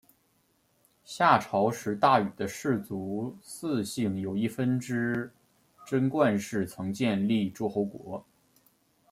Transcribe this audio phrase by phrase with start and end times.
[1.03, 5.31] 夏朝时大禹的氏族姒姓有一分支
[5.85, 8.25] 斟灌氏曾建立诸侯国。